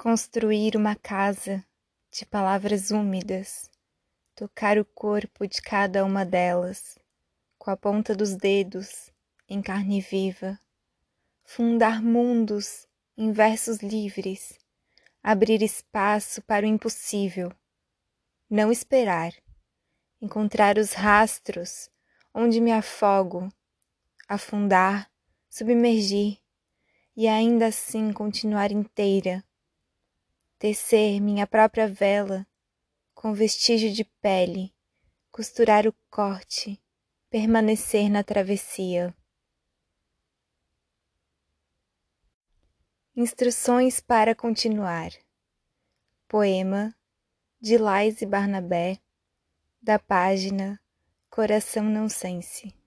[0.00, 1.66] Construir uma casa
[2.12, 3.68] de palavras úmidas,
[4.32, 6.96] tocar o corpo de cada uma delas,
[7.58, 9.10] com a ponta dos dedos
[9.48, 10.56] em carne viva,
[11.44, 14.56] fundar mundos em versos livres,
[15.20, 17.52] abrir espaço para o impossível,
[18.48, 19.32] não esperar,
[20.22, 21.90] encontrar os rastros
[22.32, 23.48] onde me afogo,
[24.28, 25.10] afundar,
[25.50, 26.38] submergir
[27.16, 29.42] e ainda assim continuar inteira
[30.58, 32.46] tecer minha própria vela
[33.14, 34.74] com vestígio de pele,
[35.30, 36.80] costurar o corte,
[37.30, 39.14] permanecer na travessia.
[43.14, 45.10] Instruções para continuar.
[46.28, 46.94] Poema
[47.60, 49.00] de Laís e Barnabé,
[49.82, 50.80] da página
[51.28, 52.77] Coração Não Sense.